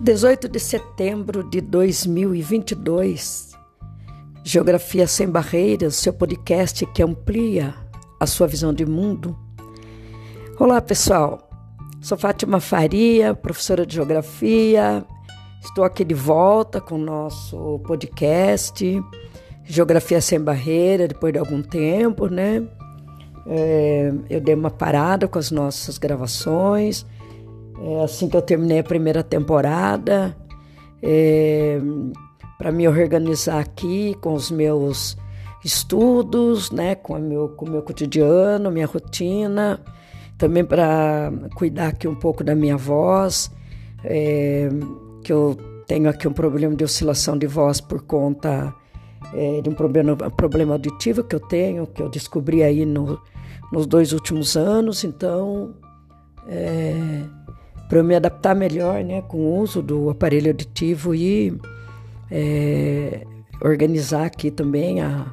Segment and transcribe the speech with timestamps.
[0.00, 3.50] 18 de setembro de 2022,
[4.44, 7.74] Geografia Sem Barreiras, seu podcast que amplia
[8.20, 9.36] a sua visão de mundo.
[10.56, 11.50] Olá, pessoal.
[12.00, 15.04] Sou Fátima Faria, professora de Geografia.
[15.60, 19.02] Estou aqui de volta com o nosso podcast
[19.64, 22.62] Geografia Sem Barreira, depois de algum tempo, né?
[23.48, 27.04] É, eu dei uma parada com as nossas gravações
[27.82, 30.36] é, assim que eu terminei a primeira temporada,
[31.02, 31.80] é,
[32.56, 35.16] para me organizar aqui com os meus
[35.64, 39.80] estudos, né, com, o meu, com meu cotidiano, minha rotina,
[40.36, 43.50] também para cuidar aqui um pouco da minha voz,
[44.04, 44.68] é,
[45.22, 45.56] que eu
[45.86, 48.74] tenho aqui um problema de oscilação de voz por conta
[49.34, 53.20] é, de um problema, problema auditivo que eu tenho, que eu descobri aí no,
[53.72, 55.74] nos dois últimos anos, então
[56.46, 56.94] é,
[57.88, 61.58] para eu me adaptar melhor né, com o uso do aparelho auditivo e
[62.30, 63.26] é,
[63.62, 65.26] organizar aqui também a,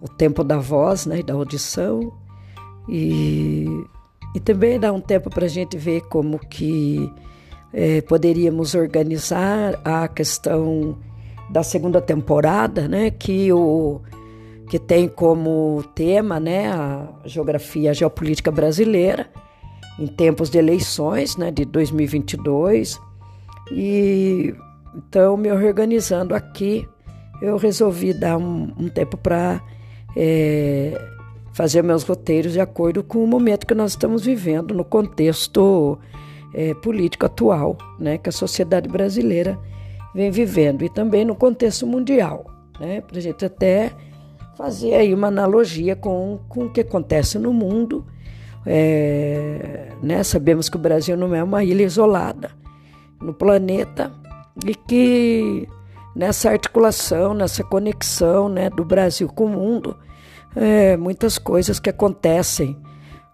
[0.00, 2.12] o tempo da voz né, e da audição.
[2.88, 3.66] E,
[4.34, 7.10] e também dar um tempo para a gente ver como que
[7.72, 10.96] é, poderíamos organizar a questão
[11.50, 14.00] da segunda temporada, né, que o
[14.68, 19.30] que tem como tema né, a geografia a geopolítica brasileira
[19.98, 23.00] em tempos de eleições, né, de 2022.
[23.72, 24.54] E
[24.94, 26.88] então, me organizando aqui,
[27.42, 29.60] eu resolvi dar um, um tempo para
[30.16, 30.98] é,
[31.52, 35.98] fazer meus roteiros de acordo com o momento que nós estamos vivendo no contexto
[36.54, 39.58] é, político atual, né, que a sociedade brasileira
[40.14, 42.46] vem vivendo e também no contexto mundial,
[42.80, 43.92] né, para a gente até
[44.56, 48.06] fazer aí uma analogia com, com o que acontece no mundo
[48.66, 50.22] é, né?
[50.24, 52.50] Sabemos que o Brasil não é uma ilha isolada
[53.20, 54.12] no planeta
[54.66, 55.68] e que
[56.14, 59.96] nessa articulação, nessa conexão né, do Brasil com o mundo,
[60.56, 62.76] é, muitas coisas que acontecem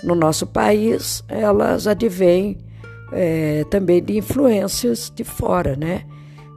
[0.02, 2.58] no nosso país, elas advêm
[3.12, 6.04] é, também de influências de fora, né?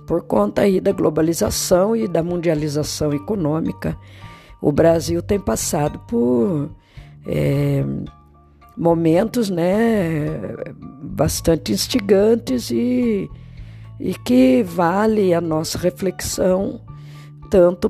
[0.07, 3.97] Por conta aí da globalização e da mundialização econômica,
[4.61, 6.71] o Brasil tem passado por
[7.27, 7.83] é,
[8.77, 10.39] momentos né,
[11.01, 13.29] bastante instigantes e,
[13.99, 16.81] e que vale a nossa reflexão
[17.49, 17.89] tanto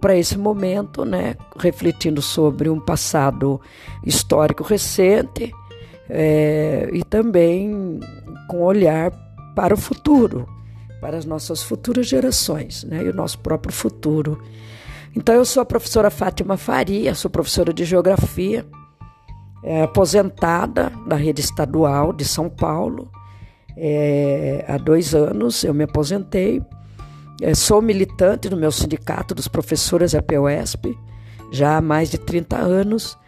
[0.00, 3.60] para esse momento, né, refletindo sobre um passado
[4.04, 5.52] histórico recente
[6.08, 8.00] é, e também
[8.48, 9.10] com olhar
[9.54, 10.48] para o futuro,
[11.00, 14.40] para as nossas futuras gerações né, e o nosso próprio futuro.
[15.14, 18.66] Então, eu sou a professora Fátima Faria, sou professora de Geografia
[19.64, 23.10] é, aposentada da rede estadual de São Paulo.
[23.76, 26.62] É, há dois anos eu me aposentei.
[27.40, 30.96] É, sou militante do meu sindicato dos professores APOESP,
[31.50, 33.18] já há mais de 30 anos.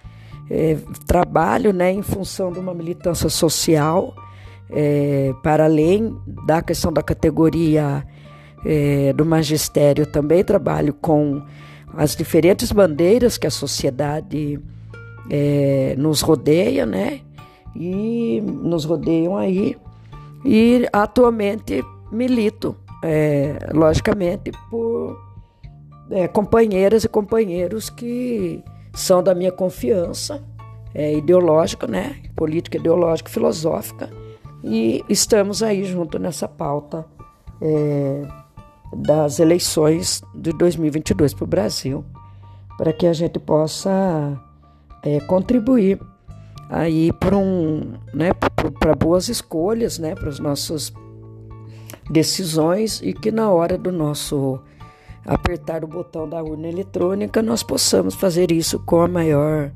[0.48, 0.76] É,
[1.06, 4.14] trabalho né, em função de uma militância social,
[4.70, 8.06] é, para além da questão da categoria
[8.64, 11.42] é, do magistério, também trabalho com
[11.96, 14.60] as diferentes bandeiras que a sociedade
[15.30, 17.20] é, nos rodeia, né?
[17.74, 19.76] E nos rodeiam aí.
[20.44, 25.18] E atualmente milito, é, logicamente, por
[26.10, 28.62] é, companheiras e companheiros que
[28.94, 30.42] são da minha confiança
[30.94, 32.16] é, ideológica, né?
[32.34, 34.08] Política, ideológica, filosófica.
[34.64, 37.04] E estamos aí junto nessa pauta
[37.60, 38.22] é,
[38.94, 42.04] das eleições de 2022 para o Brasil,
[42.78, 44.40] para que a gente possa
[45.02, 46.00] é, contribuir
[46.68, 48.32] aí para um, né,
[48.80, 50.92] para boas escolhas, né, para as nossas
[52.10, 54.60] decisões e que na hora do nosso
[55.24, 59.72] apertar o botão da urna eletrônica nós possamos fazer isso com a maior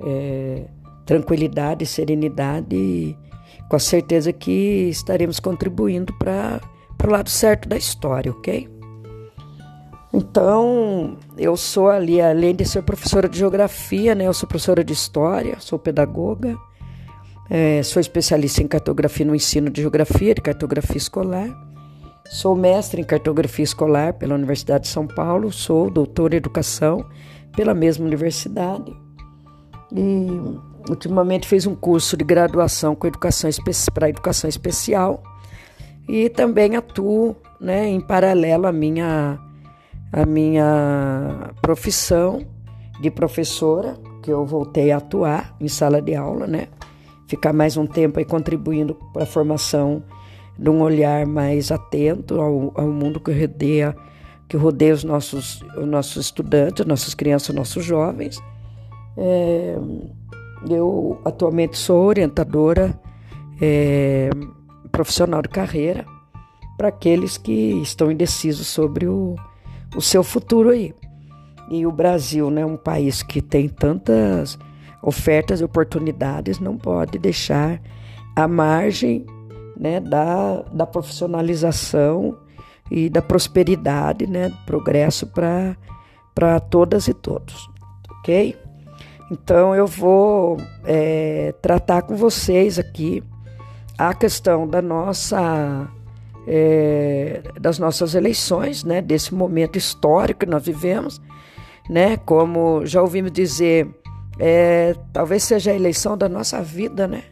[0.00, 0.66] é,
[1.04, 3.16] tranquilidade, serenidade e
[3.68, 6.60] com a certeza que estaremos contribuindo para
[7.04, 8.75] o lado certo da história, ok?
[10.16, 14.90] Então, eu sou ali, além de ser professora de geografia, né, eu sou professora de
[14.90, 16.56] história, sou pedagoga,
[17.50, 21.50] é, sou especialista em cartografia no ensino de geografia, de cartografia escolar,
[22.30, 27.04] sou mestre em cartografia escolar pela Universidade de São Paulo, sou doutora em educação
[27.54, 28.96] pela mesma universidade
[29.92, 30.28] e
[30.88, 33.50] ultimamente fiz um curso de graduação com educação
[33.92, 35.22] para educação especial
[36.08, 39.38] e também atuo né, em paralelo à minha
[40.12, 42.46] a minha profissão
[43.00, 46.68] de professora, que eu voltei a atuar em sala de aula, né?
[47.26, 50.02] Ficar mais um tempo aí contribuindo para a formação
[50.58, 53.94] de um olhar mais atento ao, ao mundo que rodeia,
[54.48, 58.42] que rodeia os nossos, os nossos estudantes, nossas crianças, nossos jovens.
[59.16, 59.76] É,
[60.68, 62.98] eu atualmente sou orientadora
[63.60, 64.30] é,
[64.90, 66.06] profissional de carreira
[66.76, 67.52] para aqueles que
[67.82, 69.34] estão indecisos sobre o,
[69.96, 70.94] o seu futuro aí.
[71.70, 74.58] E o Brasil, né, um país que tem tantas
[75.02, 77.80] ofertas e oportunidades, não pode deixar
[78.36, 79.26] a margem
[79.76, 82.36] né, da, da profissionalização
[82.90, 87.68] e da prosperidade, né, do progresso para todas e todos,
[88.20, 88.56] ok?
[89.30, 93.24] Então eu vou é, tratar com vocês aqui
[93.98, 95.88] a questão da nossa
[96.46, 101.20] é, das nossas eleições, né, desse momento histórico que nós vivemos,
[101.88, 103.88] né, como já ouvimos dizer,
[104.38, 107.24] é, talvez seja a eleição da nossa vida, né,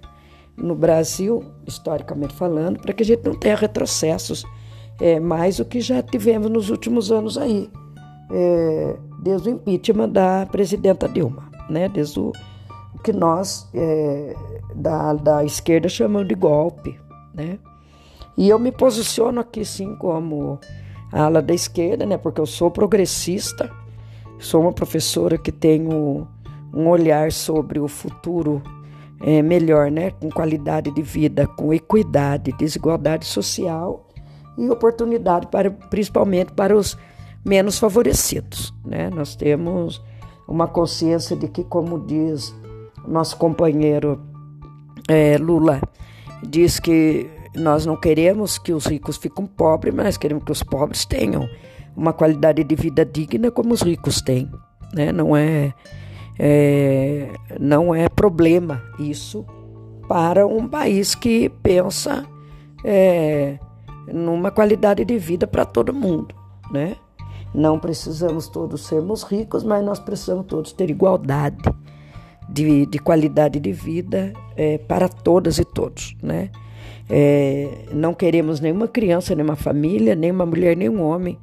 [0.57, 4.45] no Brasil, historicamente falando, para que a gente não tenha retrocessos
[5.01, 7.71] é, mais do que já tivemos nos últimos anos aí,
[8.31, 11.89] é, desde o impeachment da presidenta Dilma, né?
[11.89, 12.33] Desde o,
[12.95, 14.35] o que nós é,
[14.75, 16.99] da, da esquerda chamamos de golpe,
[17.35, 17.59] né?
[18.37, 20.59] E eu me posiciono aqui sim como
[21.13, 22.19] a ala da esquerda, né?
[22.19, 23.71] Porque eu sou progressista,
[24.39, 26.27] sou uma professora que tenho
[26.73, 28.61] um olhar sobre o futuro
[29.21, 30.11] é, melhor, né?
[30.11, 34.09] com qualidade de vida, com equidade, desigualdade social
[34.59, 36.99] e oportunidade para, principalmente para os
[37.45, 38.75] menos favorecidos.
[38.85, 39.09] Né?
[39.11, 40.03] Nós temos
[40.49, 42.55] uma consciência de que, como diz
[43.07, 44.21] nosso companheiro
[45.09, 45.81] é, Lula,
[46.43, 51.05] diz que nós não queremos que os ricos fiquem pobres, mas queremos que os pobres
[51.05, 51.49] tenham
[51.97, 54.51] uma qualidade de vida digna como os ricos têm.
[54.93, 55.13] Né?
[55.13, 55.73] Não é
[56.39, 57.31] é,
[57.61, 59.45] não é problema isso
[60.09, 62.27] para um país que pensa
[62.85, 63.59] é,
[64.13, 66.35] numa qualidade de vida para todo mundo,
[66.71, 66.97] né?
[67.55, 71.57] Não precisamos todos sermos ricos, mas nós precisamos todos ter igualdade
[72.49, 76.51] de, de qualidade de vida é, para todas e todos, né?
[77.09, 81.39] É, não queremos nenhuma criança, nenhuma família, nenhuma mulher, nenhum homem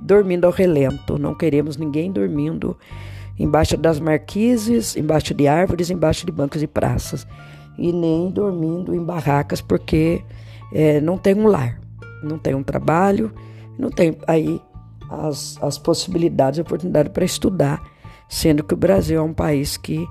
[0.00, 1.18] dormindo ao relento.
[1.18, 2.76] Não queremos ninguém dormindo
[3.38, 7.26] embaixo das marquises, embaixo de árvores, embaixo de bancos e praças,
[7.78, 10.22] e nem dormindo em barracas porque
[10.72, 11.80] é, não tem um lar,
[12.22, 13.32] não tem um trabalho,
[13.78, 14.60] não tem aí
[15.10, 17.82] as, as possibilidades, oportunidade para estudar,
[18.28, 20.06] sendo que o Brasil é um país que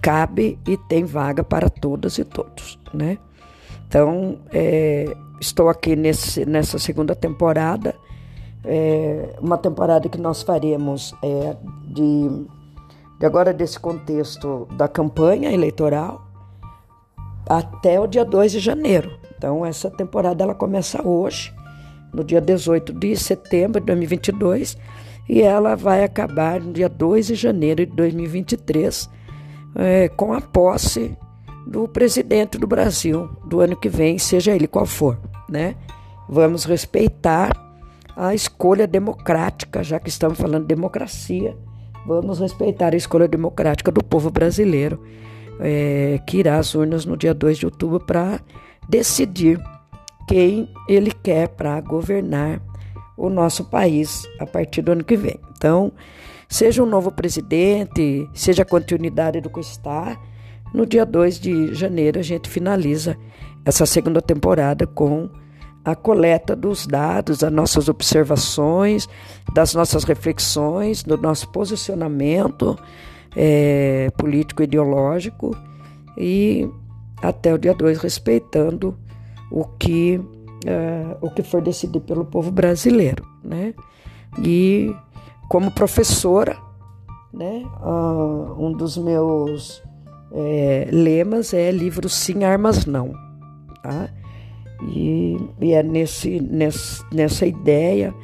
[0.00, 3.18] cabe e tem vaga para todas e todos, né?
[3.88, 7.94] Então, é, estou aqui nesse, nessa segunda temporada
[8.64, 11.56] é, uma temporada que nós faremos é,
[11.86, 12.46] de,
[13.18, 16.26] de agora desse contexto da campanha eleitoral
[17.48, 19.18] até o dia 2 de janeiro.
[19.36, 21.54] Então essa temporada ela começa hoje,
[22.12, 24.76] no dia 18 de setembro de 2022,
[25.28, 29.08] e ela vai acabar no dia 2 de janeiro de 2023,
[29.76, 31.16] é, com a posse
[31.68, 35.76] do presidente do Brasil do ano que vem, seja ele qual for, né?
[36.26, 37.52] Vamos respeitar
[38.16, 41.54] a escolha democrática, já que estamos falando de democracia,
[42.06, 45.04] vamos respeitar a escolha democrática do povo brasileiro,
[45.60, 48.40] é, que irá às urnas no dia 2 de outubro para
[48.88, 49.60] decidir
[50.26, 52.62] quem ele quer para governar
[53.14, 55.38] o nosso país a partir do ano que vem.
[55.56, 55.92] Então,
[56.48, 60.18] seja um novo presidente, seja a continuidade do que está,
[60.72, 63.16] no dia 2 de janeiro a gente finaliza
[63.64, 65.28] essa segunda temporada com
[65.84, 69.08] a coleta dos dados, das nossas observações,
[69.54, 72.78] das nossas reflexões, do nosso posicionamento
[73.36, 75.56] é, político-ideológico
[76.16, 76.68] e
[77.22, 78.96] até o dia 2 respeitando
[79.50, 80.20] o que,
[80.66, 83.26] é, o que for decidido pelo povo brasileiro.
[83.42, 83.74] Né?
[84.42, 84.94] E
[85.48, 86.56] como professora,
[87.32, 89.82] né, uh, um dos meus
[90.32, 93.12] é, lemas é livro sim, armas não.
[93.82, 94.10] Tá?
[94.88, 98.14] E, e é nesse, nesse, nessa ideia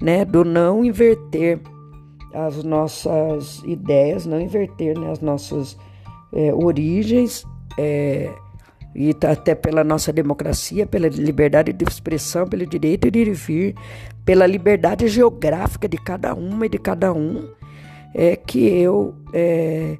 [0.00, 1.60] né, do não inverter
[2.32, 5.76] as nossas ideias, não inverter né, as nossas
[6.32, 7.44] é, origens,
[7.78, 8.30] é,
[8.94, 13.74] e até pela nossa democracia, pela liberdade de expressão, pelo direito de ir e vir,
[14.24, 17.48] pela liberdade geográfica de cada uma e de cada um,
[18.14, 19.98] é que eu é,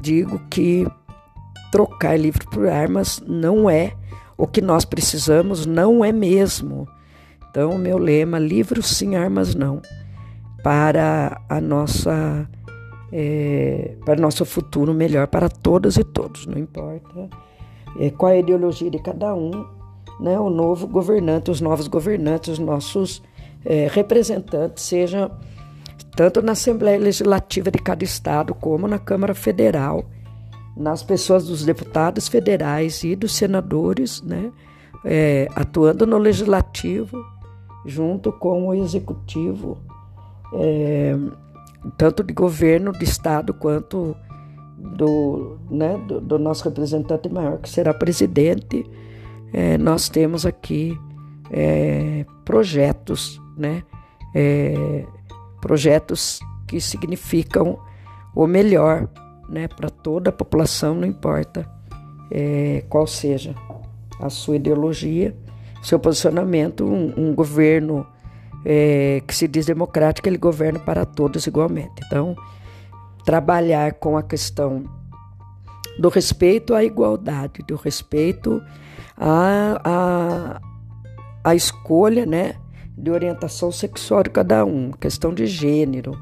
[0.00, 0.86] digo que
[1.70, 3.92] trocar livro por armas não é
[4.36, 6.88] o que nós precisamos não é mesmo.
[7.50, 9.82] Então, o meu lema: livros sim, armas não.
[10.62, 12.48] Para a nossa.
[13.10, 17.30] É, para nosso futuro melhor para todas e todos, não importa
[17.98, 19.64] é, qual a ideologia de cada um,
[20.20, 23.22] né, o novo governante, os novos governantes, os nossos
[23.64, 25.30] é, representantes, seja
[26.18, 30.04] tanto na Assembleia Legislativa de cada estado como na Câmara Federal,
[30.76, 34.50] nas pessoas dos deputados federais e dos senadores, né,
[35.04, 37.24] é, atuando no legislativo
[37.86, 39.78] junto com o executivo,
[40.54, 41.16] é,
[41.96, 44.16] tanto de governo, de estado, quanto
[44.76, 48.84] do, né, do, do nosso representante maior, que será presidente.
[49.52, 50.98] É, nós temos aqui
[51.48, 53.84] é, projetos, né,
[54.34, 55.06] é,
[55.60, 57.78] projetos que significam
[58.34, 59.08] o melhor
[59.48, 61.68] né, para toda a população, não importa
[62.30, 63.54] é, qual seja
[64.20, 65.36] a sua ideologia,
[65.82, 68.06] seu posicionamento, um, um governo
[68.64, 72.02] é, que se diz democrático, ele governa para todos igualmente.
[72.06, 72.36] Então,
[73.24, 74.84] trabalhar com a questão
[75.98, 78.62] do respeito à igualdade, do respeito
[79.16, 80.60] à, à,
[81.44, 82.54] à escolha né,
[82.98, 86.18] de orientação sexual de cada um, questão de gênero,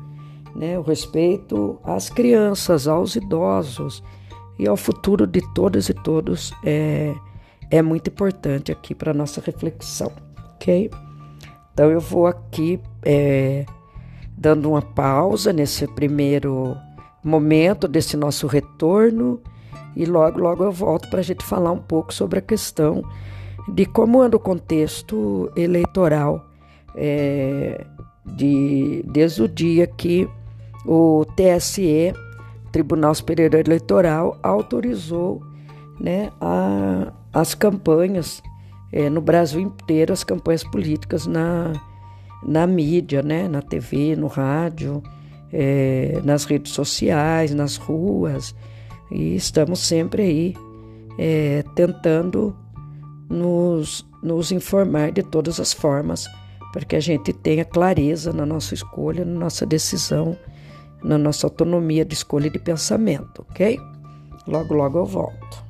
[0.54, 4.02] né, o respeito às crianças, aos idosos
[4.59, 7.14] e ao futuro de todas e todos é,
[7.71, 10.12] é muito importante aqui para nossa reflexão,
[10.54, 10.90] ok?
[11.73, 13.64] Então eu vou aqui é,
[14.37, 16.76] dando uma pausa nesse primeiro
[17.25, 19.40] momento desse nosso retorno
[19.95, 23.02] e logo logo eu volto para a gente falar um pouco sobre a questão
[23.68, 26.55] de como anda o contexto eleitoral
[26.96, 27.84] é,
[28.24, 30.28] de, desde o dia que
[30.84, 32.14] o TSE,
[32.72, 35.42] Tribunal Superior Eleitoral, autorizou
[36.00, 38.42] né, a, as campanhas
[38.92, 41.72] é, no Brasil inteiro, as campanhas políticas na,
[42.42, 45.02] na mídia, né, na TV, no rádio,
[45.52, 48.54] é, nas redes sociais, nas ruas,
[49.10, 50.54] e estamos sempre aí
[51.18, 52.56] é, tentando
[53.28, 56.28] nos, nos informar de todas as formas
[56.76, 60.37] para que a gente tenha clareza na nossa escolha, na nossa decisão,
[61.02, 63.80] na nossa autonomia de escolha e de pensamento, ok?
[64.47, 65.65] Logo, logo eu volto.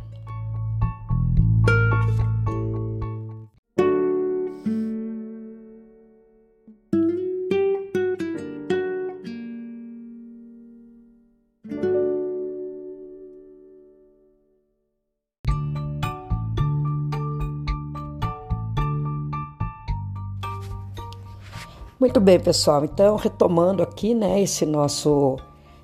[22.07, 22.85] Muito bem, pessoal.
[22.85, 25.39] Então, retomando aqui, né, esse nosso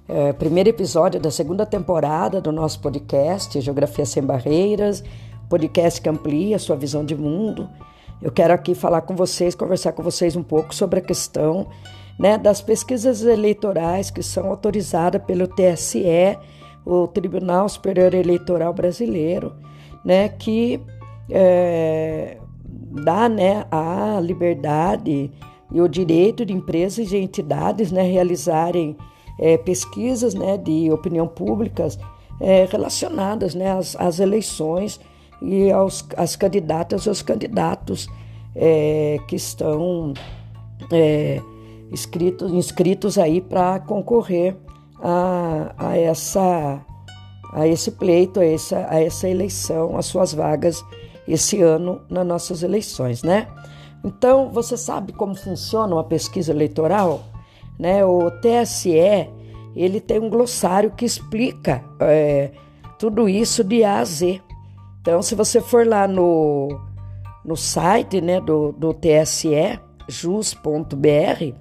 [0.09, 5.03] é, primeiro episódio da segunda temporada do nosso podcast Geografia Sem Barreiras,
[5.49, 7.69] podcast que amplia a sua visão de mundo.
[8.23, 11.67] Eu quero aqui falar com vocês, conversar com vocês um pouco sobre a questão
[12.17, 16.39] né, das pesquisas eleitorais que são autorizadas pelo TSE,
[16.87, 19.57] o Tribunal Superior Eleitoral Brasileiro,
[20.05, 20.81] né, que
[21.29, 22.39] é,
[23.05, 25.33] dá né, a liberdade
[25.73, 28.97] e o direito de empresas e entidades né, realizarem
[29.39, 31.99] é, pesquisas né, de opinião públicas
[32.41, 35.01] é, relacionadas né, às, às, eleições
[35.41, 38.09] e aos às candidatas e aos candidatos
[38.55, 40.13] é, que estão
[40.91, 41.41] é,
[41.91, 44.57] inscritos, inscritos aí para concorrer
[45.01, 46.81] a, a, essa,
[47.53, 50.85] a esse pleito, a essa, a essa eleição, as suas vagas
[51.27, 53.47] esse ano nas nossas eleições, né?
[54.05, 57.25] Então, você sabe como funciona uma pesquisa eleitoral?
[57.79, 58.05] Né?
[58.05, 59.31] O TSE
[59.75, 62.51] ele tem um glossário que explica é,
[62.99, 64.41] tudo isso de A a Z.
[65.01, 66.81] Então, se você for lá no,
[67.45, 71.55] no site né, do, do TSE, jus.br,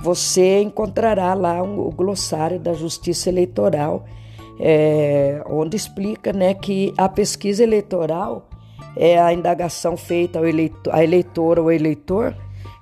[0.00, 4.04] você encontrará lá um, o glossário da Justiça Eleitoral,
[4.58, 8.48] é, onde explica né, que a pesquisa eleitoral
[8.96, 12.34] é a indagação feita ao eleitor, à eleitora ou eleitor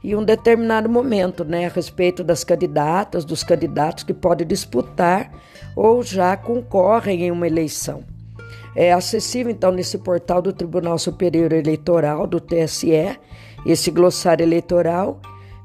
[0.03, 5.31] em um determinado momento, né, a respeito das candidatas, dos candidatos que podem disputar
[5.75, 8.05] ou já concorrem em uma eleição.
[8.77, 13.19] É acessível, então, nesse portal do Tribunal Superior Eleitoral, do TSE,
[13.67, 15.21] esse glossário eleitoral,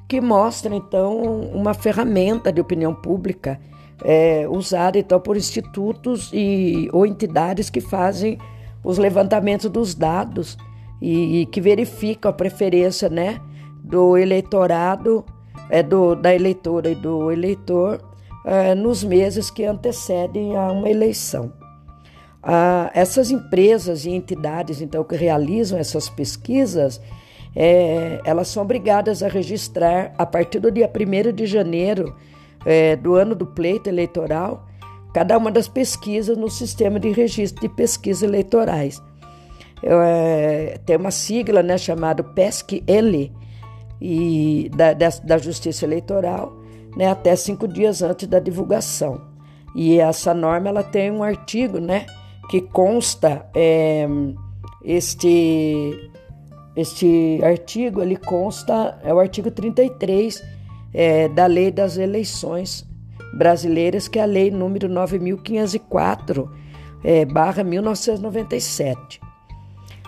[0.08, 1.22] que mostra, então,
[1.54, 3.60] uma ferramenta de opinião pública
[4.04, 8.40] é, usada, então, por institutos e, ou entidades que fazem
[8.84, 10.58] os levantamentos dos dados
[11.02, 13.40] e, e que verificam a preferência né,
[13.84, 15.26] do eleitorado,
[15.70, 18.02] é, do, da eleitora e do eleitor
[18.46, 21.52] é, nos meses que antecedem a uma eleição.
[22.42, 27.00] Ah, essas empresas e entidades, então, que realizam essas pesquisas,
[27.56, 32.14] é, elas são obrigadas a registrar, a partir do dia 1 de janeiro
[32.66, 34.66] é, do ano do pleito eleitoral,
[35.14, 39.02] cada uma das pesquisas no sistema de registro de pesquisas eleitorais.
[39.84, 43.32] é, tem uma sigla né, chamada PESC-L
[44.02, 46.54] e da, da, da, Justiça Eleitoral,
[46.98, 49.22] né, até cinco dias antes da divulgação.
[49.76, 52.06] E essa norma ela tem um artigo né,
[52.50, 54.08] que consta é,
[54.84, 56.12] este,
[56.76, 60.42] este artigo, ele consta, é o artigo 33
[60.94, 62.88] é, da Lei das Eleições
[63.34, 66.50] Brasileiras, que é a Lei número 9.504,
[67.04, 69.20] é, barra 1997.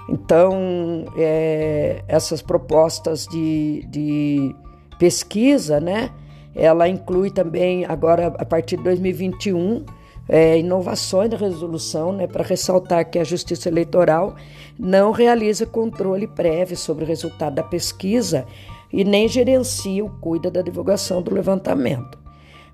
[0.07, 4.55] Então, é, essas propostas de, de
[4.99, 6.11] pesquisa, né,
[6.53, 9.83] ela inclui também, agora, a partir de 2021,
[10.29, 14.35] é, inovações da resolução, né, para ressaltar que a Justiça Eleitoral
[14.77, 18.45] não realiza controle prévio sobre o resultado da pesquisa
[18.91, 22.24] e nem gerencia ou cuida da divulgação do levantamento.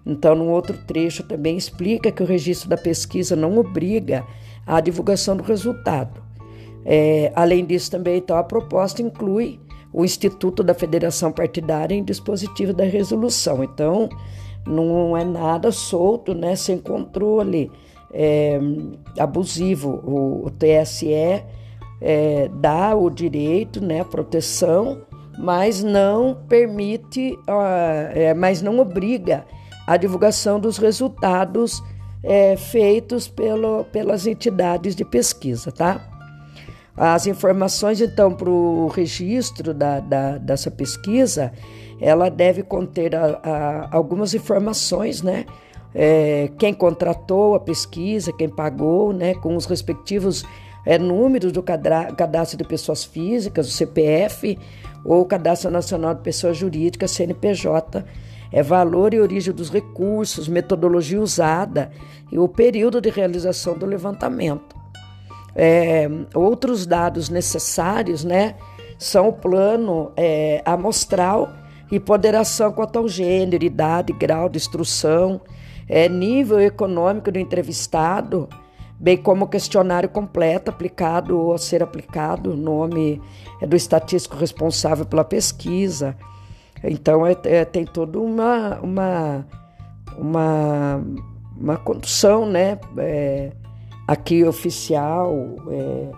[0.05, 4.25] Então, no outro trecho também explica que o registro da pesquisa não obriga
[4.65, 6.22] à divulgação do resultado.
[6.84, 9.60] É, além disso, também então, a proposta inclui
[9.93, 13.63] o Instituto da Federação Partidária em dispositivo da resolução.
[13.63, 14.10] Então,
[14.65, 17.72] não é nada solto, né, sem controle
[18.13, 18.60] é,
[19.20, 20.01] abusivo.
[20.03, 21.13] O, o TSE
[22.01, 25.01] é, dá o direito, né, a proteção,
[25.38, 29.46] mas não permite, uh, mas não obriga
[29.86, 31.82] a divulgação dos resultados
[32.24, 36.08] é, feitos pelo, pelas entidades de pesquisa, tá?
[36.96, 41.52] As informações, então, para o registro da, da, dessa pesquisa,
[42.00, 45.46] ela deve conter a, a, algumas informações, né?
[45.94, 49.34] É, quem contratou a pesquisa, quem pagou, né?
[49.36, 50.46] Com os respectivos
[50.86, 54.58] é, números do cadastro de pessoas físicas, o CPF,
[55.04, 58.06] ou o Cadastro Nacional de Pessoas Jurídicas, CNPJ,
[58.51, 61.91] é valor e origem dos recursos, metodologia usada
[62.31, 64.75] e o período de realização do levantamento.
[65.56, 68.56] É, outros dados necessários, né,
[68.97, 71.49] são o plano é, amostral
[71.91, 75.41] e ponderação quanto ao gênero, idade, grau de instrução,
[75.89, 78.47] é, nível econômico do entrevistado,
[78.97, 83.21] bem como o questionário completo aplicado ou a ser aplicado, o nome
[83.62, 86.15] é do estatístico responsável pela pesquisa.
[86.84, 89.48] Então é, é, tem toda uma, uma,
[90.17, 91.04] uma,
[91.58, 93.52] uma condução né, é,
[94.08, 95.34] aqui oficial
[95.70, 96.12] é,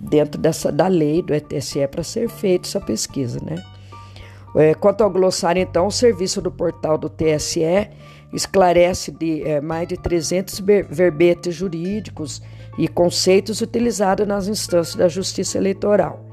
[0.00, 3.40] dentro dessa, da lei do ETSE para ser feita essa pesquisa.
[3.42, 3.56] Né?
[4.56, 7.88] É, quanto ao glossário, então, o serviço do portal do TSE
[8.32, 12.42] esclarece de é, mais de 300 verbetes jurídicos
[12.78, 16.29] e conceitos utilizados nas instâncias da Justiça Eleitoral.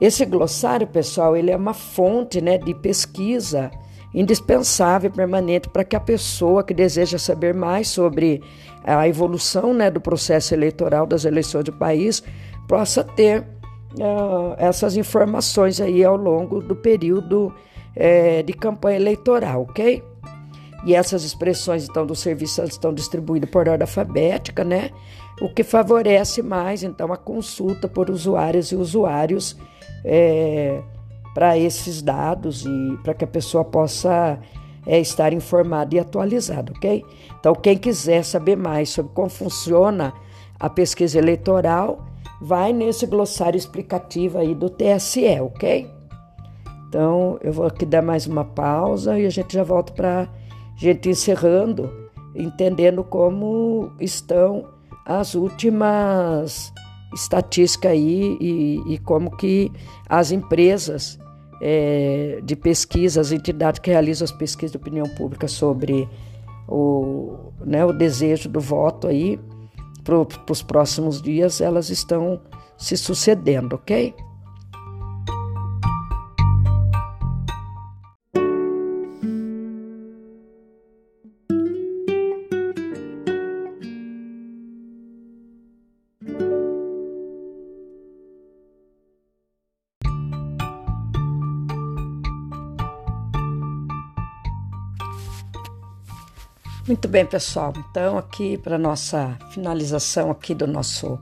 [0.00, 3.70] Esse glossário, pessoal, ele é uma fonte né, de pesquisa
[4.14, 8.40] indispensável e permanente para que a pessoa que deseja saber mais sobre
[8.84, 12.22] a evolução né, do processo eleitoral das eleições do país
[12.68, 17.52] possa ter uh, essas informações aí ao longo do período
[17.96, 20.02] uh, de campanha eleitoral, ok?
[20.86, 24.90] E essas expressões, então, do serviço estão distribuídas por ordem alfabética, né?
[25.40, 29.56] O que favorece mais, então, a consulta por usuários e usuários
[30.04, 30.82] é,
[31.32, 34.38] para esses dados e para que a pessoa possa
[34.86, 37.04] é, estar informada e atualizada, ok?
[37.40, 40.12] Então, quem quiser saber mais sobre como funciona
[40.60, 42.06] a pesquisa eleitoral,
[42.40, 45.90] vai nesse glossário explicativo aí do TSE, ok?
[46.88, 50.28] Então, eu vou aqui dar mais uma pausa e a gente já volta para
[50.76, 51.90] gente encerrando,
[52.34, 54.66] entendendo como estão
[55.04, 56.73] as últimas
[57.14, 59.70] estatísticas aí e, e como que
[60.08, 61.18] as empresas
[61.60, 66.08] é, de pesquisa, as entidades que realizam as pesquisas de opinião pública sobre
[66.68, 69.38] o, né, o desejo do voto aí
[70.02, 72.40] para os próximos dias, elas estão
[72.76, 74.14] se sucedendo, ok?
[97.04, 97.70] Muito bem, pessoal.
[97.76, 101.20] Então, aqui para nossa finalização aqui do nosso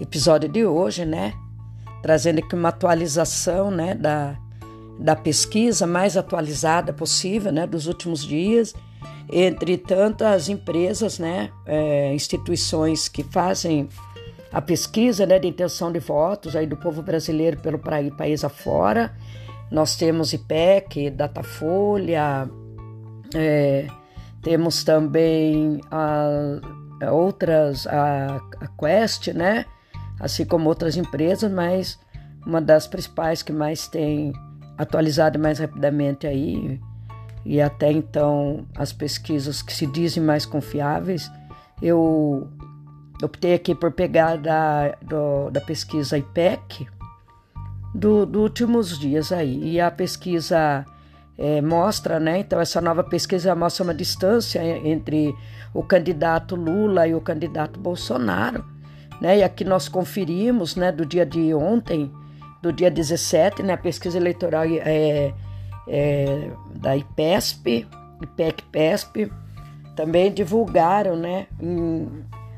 [0.00, 1.34] episódio de hoje, né?
[2.00, 4.38] Trazendo aqui uma atualização, né, da,
[5.00, 8.72] da pesquisa mais atualizada possível, né, dos últimos dias,
[9.32, 13.88] entre tantas empresas, né, é, instituições que fazem
[14.52, 17.80] a pesquisa, né, de intenção de votos aí do povo brasileiro pelo
[18.16, 19.12] país afora.
[19.72, 22.48] Nós temos IPEC, Datafolha,
[23.34, 23.88] é,
[24.42, 29.64] temos também a, outras, a, a, Quest, né?
[30.20, 31.98] assim como outras empresas, mas
[32.46, 34.32] uma das principais que mais tem
[34.76, 36.80] atualizado mais rapidamente aí,
[37.44, 41.30] e até então as pesquisas que se dizem mais confiáveis,
[41.82, 42.48] eu
[43.22, 46.86] optei aqui por pegar da, do, da pesquisa IPEC
[47.94, 49.72] dos do últimos dias aí.
[49.72, 50.84] E a pesquisa
[51.40, 52.40] é, mostra, né?
[52.40, 55.34] Então, essa nova pesquisa mostra uma distância entre
[55.72, 58.62] o candidato Lula e o candidato Bolsonaro,
[59.22, 59.38] né?
[59.38, 62.12] E aqui nós conferimos, né, do dia de ontem,
[62.60, 65.32] do dia 17, né, a pesquisa eleitoral é,
[65.88, 67.88] é, da IPESP,
[68.22, 69.32] IPEC-PESP,
[69.96, 72.06] também divulgaram, né, em,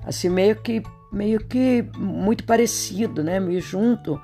[0.05, 4.21] assim, meio que, meio que muito parecido, né, meio junto.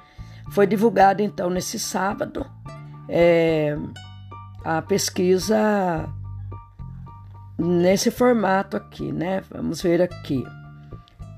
[0.51, 2.45] Foi divulgado, então, nesse sábado,
[3.09, 3.77] é,
[4.69, 6.07] a pesquisa
[7.59, 9.43] nesse formato aqui, né?
[9.51, 10.45] Vamos ver aqui.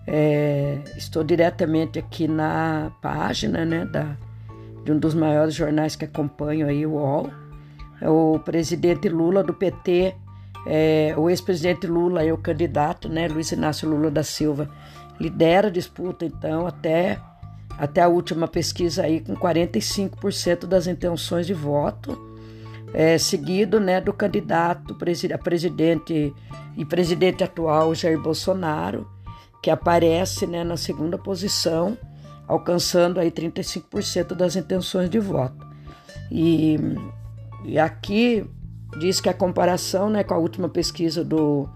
[0.04, 4.16] É, estou diretamente aqui na página, né, da,
[4.84, 7.30] de um dos maiores jornais que acompanho aí, o UOL.
[8.00, 10.12] É o presidente Lula do PT,
[10.66, 14.68] é, o ex-presidente Lula e o candidato, né, Luiz Inácio Lula da Silva,
[15.20, 17.20] lidera a disputa, então, até,
[17.78, 22.29] até a última pesquisa aí, com 45% das intenções de voto
[22.92, 24.96] é, seguido né, do candidato
[25.32, 26.34] a presidente
[26.76, 29.08] e presidente atual Jair Bolsonaro,
[29.62, 31.96] que aparece né, na segunda posição,
[32.46, 35.66] alcançando aí 35% das intenções de voto.
[36.30, 36.78] E,
[37.64, 38.44] e aqui
[38.98, 41.68] diz que a comparação né, com a última pesquisa do,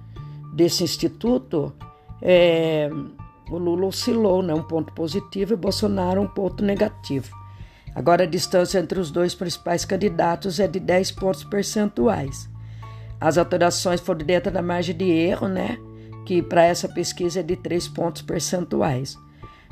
[0.54, 1.72] desse instituto,
[2.22, 2.90] é,
[3.50, 7.43] o Lula oscilou, né, um ponto positivo e Bolsonaro um ponto negativo.
[7.94, 12.48] Agora, a distância entre os dois principais candidatos é de 10 pontos percentuais.
[13.20, 15.78] As alterações foram dentro da margem de erro, né?
[16.26, 19.16] Que para essa pesquisa é de 3 pontos percentuais.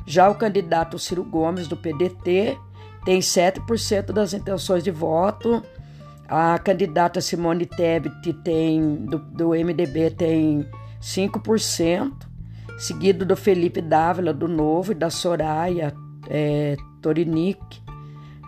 [0.05, 2.57] Já o candidato Ciro Gomes, do PDT,
[3.05, 5.61] tem 7% das intenções de voto.
[6.27, 10.65] A candidata Simone Tebet tem, do, do MDB tem
[11.01, 12.11] 5%,
[12.77, 15.93] seguido do Felipe Dávila, do Novo, e da Soraya
[16.29, 17.82] é, Torinic,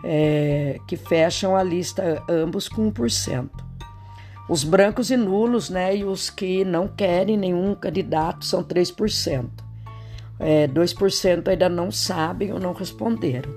[0.03, 3.49] é, que fecham a lista ambos com 1%.
[4.47, 9.45] Os brancos e nulos, né, e os que não querem nenhum candidato são 3%.
[10.39, 13.51] É, 2% ainda não sabem ou não responderam.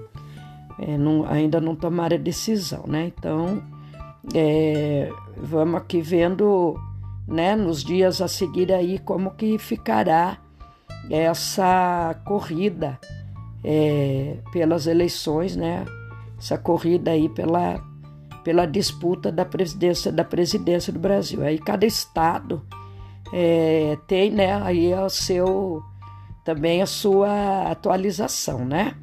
[0.79, 3.13] É, não, ainda não tomaram a decisão, né?
[3.15, 3.63] Então,
[4.33, 6.79] é, vamos aqui vendo,
[7.27, 10.39] né, nos dias a seguir aí como que ficará
[11.11, 12.99] essa corrida
[13.65, 15.85] é, pelas eleições, né?
[16.39, 17.83] Essa corrida aí pela,
[18.45, 21.43] pela disputa da presidência da presidência do Brasil.
[21.43, 22.63] Aí cada estado
[23.33, 25.83] é, tem né, aí o seu
[26.45, 28.95] também a sua atualização, né?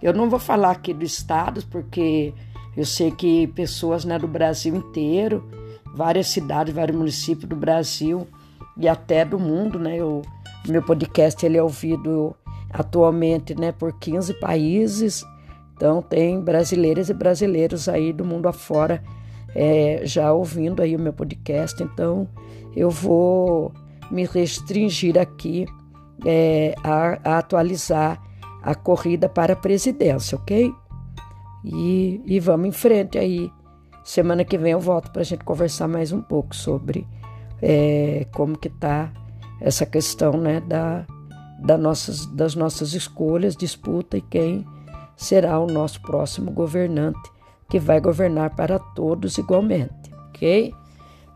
[0.00, 2.32] Eu não vou falar aqui dos estados porque
[2.76, 5.46] eu sei que pessoas né, do Brasil inteiro,
[5.94, 8.26] várias cidades, vários municípios do Brasil
[8.78, 10.02] e até do mundo, né?
[10.02, 10.22] O
[10.68, 12.34] meu podcast ele é ouvido
[12.70, 15.24] atualmente né, por 15 países
[15.76, 19.02] então tem brasileiras e brasileiros aí do mundo afora
[19.54, 21.82] é, já ouvindo aí o meu podcast.
[21.82, 22.26] Então
[22.74, 23.72] eu vou
[24.10, 25.66] me restringir aqui
[26.24, 28.22] é, a, a, atualizar
[28.62, 30.72] a corrida para a presidência, ok?
[31.62, 33.52] E, e vamos em frente aí.
[34.02, 37.06] Semana que vem eu volto para a gente conversar mais um pouco sobre
[37.60, 39.12] é, como que está
[39.60, 41.04] essa questão né, da,
[41.58, 44.64] da nossas, das nossas escolhas, disputa e quem
[45.16, 47.32] será o nosso próximo governante,
[47.68, 50.72] que vai governar para todos igualmente, ok?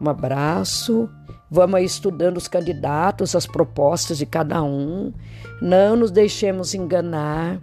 [0.01, 1.09] Um abraço.
[1.51, 5.13] Vamos aí estudando os candidatos, as propostas de cada um.
[5.61, 7.59] Não nos deixemos enganar,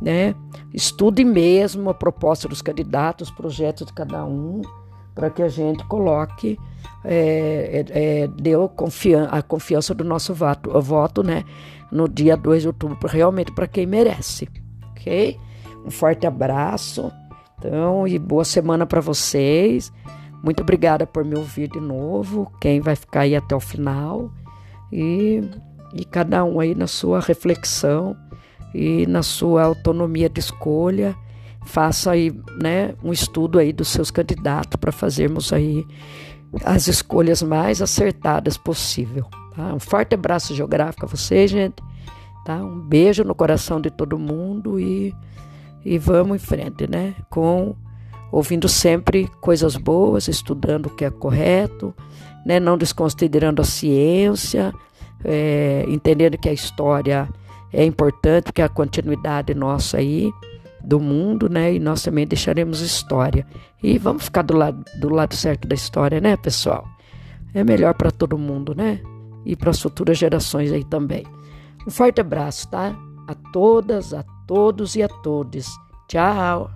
[0.00, 0.34] né?
[0.74, 4.62] Estude mesmo a proposta dos candidatos, os projetos de cada um,
[5.14, 6.58] para que a gente coloque,
[7.04, 11.44] é, é, é deu confian a confiança do nosso voto, voto, né?
[11.92, 14.48] No dia 2 de outubro, realmente para quem merece,
[14.90, 15.38] ok?
[15.84, 17.10] Um forte abraço.
[17.58, 19.92] Então, e boa semana para vocês.
[20.42, 22.50] Muito obrigada por me ouvir de novo.
[22.60, 24.30] Quem vai ficar aí até o final.
[24.92, 25.42] E,
[25.92, 28.16] e cada um aí na sua reflexão
[28.74, 31.14] e na sua autonomia de escolha.
[31.66, 35.86] Faça aí, né, um estudo aí dos seus candidatos para fazermos aí
[36.64, 39.26] as escolhas mais acertadas possível.
[39.54, 39.74] Tá?
[39.74, 41.82] Um forte abraço geográfico a vocês, gente.
[42.44, 42.56] Tá?
[42.56, 45.14] Um beijo no coração de todo mundo e
[45.84, 47.14] e vamos em frente, né?
[47.28, 47.74] Com
[48.32, 51.94] ouvindo sempre coisas boas, estudando o que é correto,
[52.44, 52.60] né?
[52.60, 54.72] Não desconsiderando a ciência,
[55.24, 57.28] é, entendendo que a história
[57.72, 60.30] é importante que a continuidade nossa aí
[60.82, 61.74] do mundo, né?
[61.74, 63.46] E nós também deixaremos história.
[63.82, 66.86] E vamos ficar do lado, do lado certo da história, né, pessoal?
[67.54, 69.00] É melhor para todo mundo, né?
[69.44, 71.24] E para as futuras gerações aí também.
[71.86, 72.94] Um forte abraço, tá?
[73.26, 75.78] A todas, a todos e a todos.
[76.08, 76.68] Tchau!